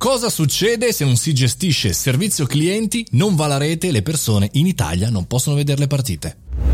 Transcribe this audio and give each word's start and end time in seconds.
Cosa 0.00 0.30
succede 0.30 0.94
se 0.94 1.04
non 1.04 1.16
si 1.16 1.34
gestisce 1.34 1.92
servizio 1.92 2.46
clienti, 2.46 3.06
non 3.10 3.34
va 3.34 3.46
la 3.46 3.58
rete 3.58 3.88
e 3.88 3.92
le 3.92 4.00
persone 4.00 4.48
in 4.52 4.64
Italia 4.64 5.10
non 5.10 5.26
possono 5.26 5.56
vedere 5.56 5.78
le 5.78 5.88
partite? 5.88 6.69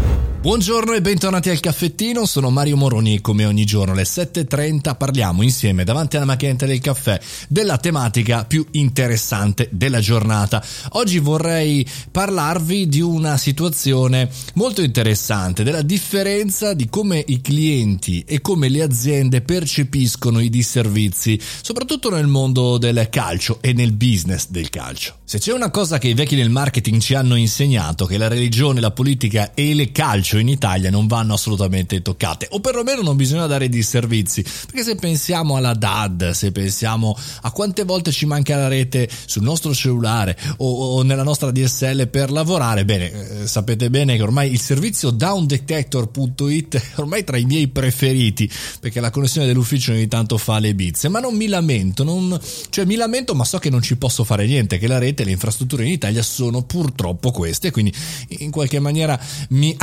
Buongiorno 0.46 0.92
e 0.92 1.00
bentornati 1.00 1.50
al 1.50 1.58
caffettino, 1.58 2.24
sono 2.24 2.50
Mario 2.50 2.76
Moroni 2.76 3.20
come 3.20 3.44
ogni 3.44 3.64
giorno 3.64 3.94
alle 3.94 4.04
7.30 4.04 4.96
parliamo 4.96 5.42
insieme 5.42 5.82
davanti 5.82 6.14
alla 6.14 6.24
macchinetta 6.24 6.66
del 6.66 6.78
caffè 6.78 7.20
della 7.48 7.78
tematica 7.78 8.44
più 8.44 8.64
interessante 8.70 9.68
della 9.72 9.98
giornata. 9.98 10.64
Oggi 10.90 11.18
vorrei 11.18 11.84
parlarvi 12.12 12.88
di 12.88 13.00
una 13.00 13.36
situazione 13.38 14.30
molto 14.54 14.82
interessante, 14.82 15.64
della 15.64 15.82
differenza 15.82 16.74
di 16.74 16.88
come 16.88 17.24
i 17.26 17.40
clienti 17.40 18.22
e 18.24 18.40
come 18.40 18.68
le 18.68 18.84
aziende 18.84 19.40
percepiscono 19.42 20.38
i 20.38 20.48
disservizi, 20.48 21.40
soprattutto 21.60 22.08
nel 22.08 22.28
mondo 22.28 22.78
del 22.78 23.08
calcio 23.10 23.58
e 23.60 23.72
nel 23.72 23.90
business 23.90 24.46
del 24.48 24.70
calcio. 24.70 25.16
Se 25.24 25.40
c'è 25.40 25.52
una 25.52 25.70
cosa 25.70 25.98
che 25.98 26.06
i 26.06 26.14
vecchi 26.14 26.36
del 26.36 26.50
marketing 26.50 27.00
ci 27.00 27.14
hanno 27.14 27.34
insegnato, 27.34 28.06
che 28.06 28.16
la 28.16 28.28
religione, 28.28 28.78
la 28.78 28.92
politica 28.92 29.52
e 29.54 29.70
il 29.70 29.90
calcio 29.90 30.35
in 30.38 30.48
Italia 30.48 30.90
non 30.90 31.06
vanno 31.06 31.34
assolutamente 31.34 32.02
toccate, 32.02 32.48
o 32.50 32.60
perlomeno 32.60 33.02
non 33.02 33.16
bisogna 33.16 33.46
dare 33.46 33.68
disservizi, 33.68 34.42
perché 34.42 34.82
se 34.82 34.94
pensiamo 34.96 35.56
alla 35.56 35.74
DAD, 35.74 36.30
se 36.30 36.52
pensiamo 36.52 37.16
a 37.42 37.50
quante 37.50 37.84
volte 37.84 38.12
ci 38.12 38.26
manca 38.26 38.56
la 38.56 38.68
rete 38.68 39.08
sul 39.26 39.42
nostro 39.42 39.74
cellulare 39.74 40.36
o, 40.58 40.96
o 40.96 41.02
nella 41.02 41.22
nostra 41.22 41.50
DSL 41.50 42.08
per 42.08 42.30
lavorare, 42.30 42.84
bene, 42.84 43.42
eh, 43.42 43.46
sapete 43.46 43.90
bene 43.90 44.16
che 44.16 44.22
ormai 44.22 44.50
il 44.50 44.60
servizio 44.60 45.10
downdetector.it 45.10 46.76
è 46.76 47.00
ormai 47.00 47.24
tra 47.24 47.36
i 47.36 47.44
miei 47.44 47.68
preferiti, 47.68 48.50
perché 48.80 49.00
la 49.00 49.10
connessione 49.10 49.46
dell'ufficio 49.46 49.92
ogni 49.92 50.08
tanto 50.08 50.38
fa 50.38 50.58
le 50.58 50.74
bizze, 50.74 51.08
ma 51.08 51.20
non 51.20 51.34
mi 51.34 51.46
lamento, 51.46 52.04
non, 52.04 52.38
cioè 52.70 52.84
mi 52.84 52.96
lamento 52.96 53.34
ma 53.34 53.44
so 53.44 53.58
che 53.58 53.70
non 53.70 53.82
ci 53.82 53.96
posso 53.96 54.24
fare 54.24 54.46
niente, 54.46 54.78
che 54.78 54.86
la 54.86 54.98
rete 54.98 55.24
le 55.24 55.30
infrastrutture 55.30 55.84
in 55.84 55.92
Italia 55.92 56.22
sono 56.22 56.62
purtroppo 56.62 57.30
queste, 57.30 57.70
quindi 57.70 57.92
in 58.28 58.50
qualche 58.50 58.80
maniera 58.80 59.18
mi 59.50 59.74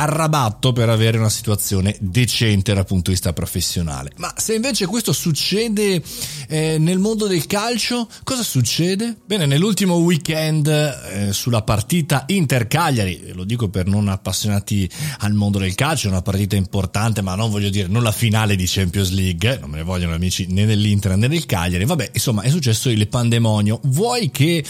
arrabatto 0.44 0.72
per 0.72 0.88
avere 0.88 1.18
una 1.18 1.30
situazione 1.30 1.96
decente 2.00 2.74
dal 2.74 2.84
punto 2.84 3.04
di 3.04 3.12
vista 3.12 3.32
professionale. 3.32 4.12
Ma 4.16 4.32
se 4.36 4.54
invece 4.54 4.86
questo 4.86 5.12
succede 5.12 6.02
eh, 6.48 6.76
nel 6.78 6.98
mondo 6.98 7.26
del 7.26 7.46
calcio, 7.46 8.08
cosa 8.22 8.42
succede? 8.42 9.16
Bene, 9.24 9.46
nell'ultimo 9.46 9.96
weekend 9.96 10.66
eh, 10.66 11.32
sulla 11.32 11.62
partita 11.62 12.24
Inter-Cagliari, 12.26 13.32
lo 13.32 13.44
dico 13.44 13.68
per 13.68 13.86
non 13.86 14.08
appassionati 14.08 14.88
al 15.18 15.32
mondo 15.32 15.58
del 15.58 15.74
calcio, 15.74 16.08
è 16.08 16.10
una 16.10 16.22
partita 16.22 16.56
importante, 16.56 17.22
ma 17.22 17.34
non 17.34 17.50
voglio 17.50 17.70
dire 17.70 17.88
non 17.88 18.02
la 18.02 18.12
finale 18.12 18.56
di 18.56 18.64
Champions 18.66 19.10
League, 19.10 19.58
non 19.60 19.70
me 19.70 19.78
ne 19.78 19.82
vogliono 19.82 20.14
amici 20.14 20.46
né 20.48 20.66
dell'Inter 20.66 21.16
né 21.16 21.28
del 21.28 21.46
Cagliari, 21.46 21.84
vabbè, 21.84 22.10
insomma, 22.12 22.42
è 22.42 22.50
successo 22.50 22.90
il 22.90 23.08
pandemonio. 23.08 23.80
Vuoi 23.84 24.30
che 24.30 24.64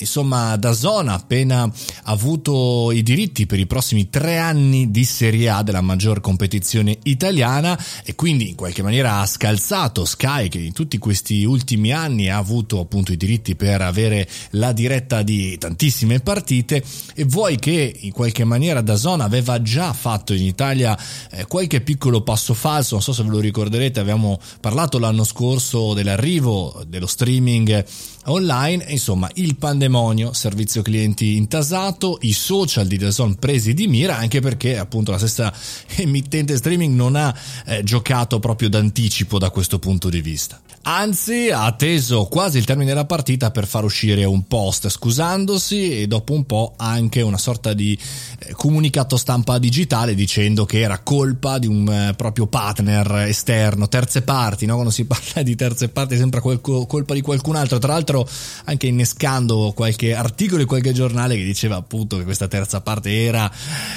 insomma 0.00 0.56
da 0.56 0.72
Zona 0.74 1.14
appena 1.14 1.70
avuto 2.04 2.90
i 2.92 3.02
diritti 3.02 3.46
per 3.46 3.58
i 3.58 3.66
prossimi 3.66 4.10
tre 4.10 4.36
anni 4.36 4.90
di 4.90 5.04
Serie 5.08 5.48
A 5.48 5.62
della 5.62 5.80
maggior 5.80 6.20
competizione 6.20 6.98
italiana 7.04 7.78
e 8.04 8.14
quindi 8.14 8.48
in 8.48 8.54
qualche 8.54 8.82
maniera 8.82 9.20
ha 9.20 9.26
scalzato 9.26 10.04
Sky 10.04 10.48
che 10.48 10.58
in 10.58 10.72
tutti 10.72 10.98
questi 10.98 11.44
ultimi 11.44 11.92
anni 11.92 12.28
ha 12.28 12.36
avuto 12.36 12.80
appunto 12.80 13.12
i 13.12 13.16
diritti 13.16 13.56
per 13.56 13.80
avere 13.80 14.28
la 14.50 14.72
diretta 14.72 15.22
di 15.22 15.56
tantissime 15.58 16.20
partite. 16.20 16.84
E 17.14 17.24
vuoi 17.24 17.56
che 17.58 17.96
in 18.00 18.12
qualche 18.12 18.44
maniera 18.44 18.80
da 18.80 18.96
Zona 18.96 19.24
aveva 19.24 19.60
già 19.62 19.92
fatto 19.92 20.34
in 20.34 20.42
Italia 20.42 20.96
eh, 21.30 21.46
qualche 21.46 21.80
piccolo 21.80 22.22
passo 22.22 22.54
falso, 22.54 22.94
non 22.94 23.02
so 23.02 23.12
se 23.12 23.22
ve 23.22 23.30
lo 23.30 23.40
ricorderete, 23.40 24.00
abbiamo 24.00 24.38
parlato 24.60 24.98
l'anno 24.98 25.24
scorso 25.24 25.94
dell'arrivo 25.94 26.84
dello 26.86 27.06
streaming 27.06 27.84
online, 28.28 28.84
insomma 28.88 29.30
il 29.34 29.56
pandemonio, 29.56 30.32
servizio 30.32 30.82
clienti 30.82 31.36
intasato, 31.36 32.18
i 32.22 32.32
social 32.32 32.86
di 32.86 32.98
Dazon 32.98 33.36
presi 33.36 33.74
di 33.74 33.86
mira 33.86 34.16
anche 34.16 34.40
perché 34.40 34.78
appunto 34.78 34.97
la 35.06 35.18
stessa 35.18 35.52
emittente 35.96 36.56
streaming 36.56 36.94
non 36.94 37.16
ha 37.16 37.34
eh, 37.66 37.82
giocato 37.82 38.38
proprio 38.38 38.68
d'anticipo 38.68 39.38
da 39.38 39.50
questo 39.50 39.78
punto 39.78 40.08
di 40.08 40.20
vista. 40.20 40.60
Anzi, 40.90 41.50
ha 41.50 41.66
atteso 41.66 42.24
quasi 42.26 42.56
il 42.56 42.64
termine 42.64 42.88
della 42.88 43.04
partita 43.04 43.50
per 43.50 43.66
far 43.66 43.84
uscire 43.84 44.24
un 44.24 44.46
post 44.46 44.88
scusandosi 44.88 46.00
e 46.00 46.06
dopo 46.06 46.32
un 46.32 46.46
po' 46.46 46.74
anche 46.78 47.20
una 47.20 47.36
sorta 47.36 47.74
di 47.74 47.98
eh, 48.38 48.52
comunicato 48.54 49.18
stampa 49.18 49.58
digitale 49.58 50.14
dicendo 50.14 50.64
che 50.64 50.80
era 50.80 51.00
colpa 51.00 51.58
di 51.58 51.66
un 51.66 51.86
eh, 51.90 52.14
proprio 52.14 52.46
partner 52.46 53.26
esterno, 53.26 53.88
terze 53.88 54.22
parti, 54.22 54.64
no? 54.64 54.74
quando 54.74 54.90
si 54.90 55.04
parla 55.04 55.42
di 55.42 55.54
terze 55.56 55.90
parti 55.90 56.16
sembra 56.16 56.40
colpa 56.40 57.12
di 57.12 57.20
qualcun 57.20 57.56
altro, 57.56 57.76
tra 57.76 57.92
l'altro 57.92 58.26
anche 58.64 58.86
innescando 58.86 59.72
qualche 59.74 60.14
articolo 60.14 60.62
di 60.62 60.66
qualche 60.66 60.92
giornale 60.92 61.36
che 61.36 61.44
diceva 61.44 61.76
appunto 61.76 62.16
che 62.16 62.24
questa 62.24 62.48
terza 62.48 62.80
parte 62.80 63.24
era 63.24 63.50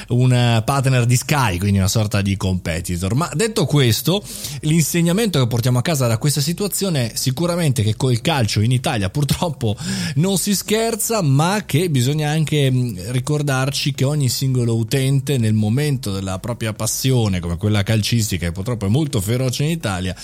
un 0.09 0.61
partner 0.65 0.90
di 1.05 1.15
Sky, 1.15 1.57
quindi 1.57 1.77
una 1.77 1.87
sorta 1.87 2.21
di 2.21 2.37
competitor. 2.37 3.15
Ma 3.15 3.29
detto 3.33 3.65
questo, 3.65 4.23
l'insegnamento 4.61 5.39
che 5.39 5.47
portiamo 5.47 5.79
a 5.79 5.81
casa 5.81 6.07
da 6.07 6.17
questa 6.17 6.41
situazione 6.41 7.11
è 7.11 7.15
sicuramente 7.15 7.81
che 7.81 7.95
col 7.95 8.19
calcio 8.21 8.59
in 8.61 8.71
Italia 8.71 9.09
purtroppo 9.09 9.75
non 10.15 10.37
si 10.37 10.55
scherza, 10.55 11.21
ma 11.21 11.63
che 11.65 11.89
bisogna 11.89 12.29
anche 12.29 12.69
ricordarci 13.07 13.93
che 13.93 14.03
ogni 14.03 14.29
singolo 14.29 14.75
utente 14.75 15.37
nel 15.37 15.53
momento 15.53 16.11
della 16.11 16.39
propria 16.39 16.73
passione, 16.73 17.39
come 17.39 17.57
quella 17.57 17.83
calcistica, 17.83 18.47
che 18.47 18.51
purtroppo 18.51 18.85
è 18.85 18.89
molto 18.89 19.21
feroce 19.21 19.63
in 19.63 19.69
Italia, 19.69 20.15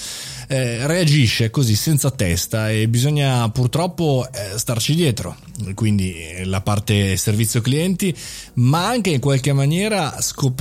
eh, 0.48 0.86
reagisce 0.86 1.50
così 1.50 1.76
senza 1.76 2.12
testa 2.12 2.72
e 2.72 2.88
bisogna 2.88 3.50
purtroppo 3.50 4.28
eh, 4.32 4.58
starci 4.58 4.96
dietro, 4.96 5.36
quindi 5.74 6.14
eh, 6.16 6.46
la 6.46 6.62
parte 6.62 7.18
servizio 7.18 7.62
clienti, 7.62 8.16
ma 8.56 8.88
anche 8.88 9.10
in 9.10 9.20
qualche 9.20 9.54
maniera 9.54 10.22
scoprire 10.22 10.56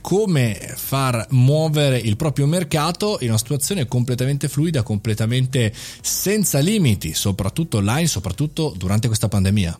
come 0.00 0.74
far 0.76 1.26
muovere 1.30 1.98
il 1.98 2.16
proprio 2.16 2.46
mercato 2.46 3.18
in 3.20 3.28
una 3.28 3.38
situazione 3.38 3.86
completamente 3.86 4.48
fluida, 4.48 4.82
completamente 4.82 5.72
senza 6.00 6.58
limiti, 6.58 7.14
soprattutto 7.14 7.78
online, 7.78 8.06
soprattutto 8.06 8.74
durante 8.76 9.06
questa 9.06 9.28
pandemia 9.28 9.78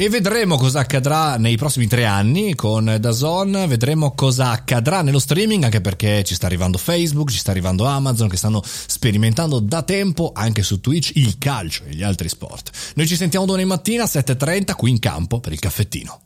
e 0.00 0.08
vedremo 0.08 0.56
cosa 0.56 0.78
accadrà 0.78 1.38
nei 1.38 1.56
prossimi 1.56 1.88
tre 1.88 2.04
anni 2.04 2.54
con 2.54 2.98
Dazon, 3.00 3.64
vedremo 3.66 4.14
cosa 4.14 4.50
accadrà 4.50 5.02
nello 5.02 5.18
streaming 5.18 5.64
anche 5.64 5.80
perché 5.80 6.22
ci 6.22 6.36
sta 6.36 6.46
arrivando 6.46 6.78
Facebook, 6.78 7.30
ci 7.32 7.38
sta 7.38 7.50
arrivando 7.50 7.84
Amazon 7.84 8.28
che 8.28 8.36
stanno 8.36 8.62
sperimentando 8.64 9.58
da 9.58 9.82
tempo 9.82 10.30
anche 10.32 10.62
su 10.62 10.80
Twitch 10.80 11.16
il 11.16 11.36
calcio 11.38 11.82
e 11.84 11.96
gli 11.96 12.04
altri 12.04 12.28
sport. 12.28 12.70
Noi 12.94 13.08
ci 13.08 13.16
sentiamo 13.16 13.44
domani 13.44 13.64
mattina 13.64 14.04
a 14.04 14.06
7.30 14.06 14.76
qui 14.76 14.90
in 14.90 15.00
campo 15.00 15.40
per 15.40 15.50
il 15.50 15.58
caffettino. 15.58 16.20